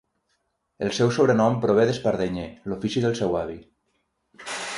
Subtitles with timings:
[0.85, 3.61] El seu sobrenom prové d'espardenyer, l'ofici del seu avi.